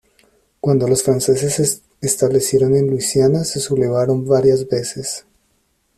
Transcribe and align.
Cuando 0.59 0.87
los 0.87 1.03
franceses 1.03 1.53
se 1.53 1.81
establecieron 2.03 2.75
en 2.75 2.87
Luisiana 2.89 3.43
se 3.43 3.59
sublevaron 3.59 4.25
varias 4.27 4.67
veces. 4.67 5.27